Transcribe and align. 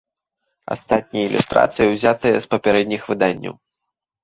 Астатнія 0.75 1.25
ілюстрацыі 1.29 1.91
ўзятыя 1.93 2.35
з 2.47 2.51
папярэдніх 2.55 3.01
выданняў. 3.13 3.55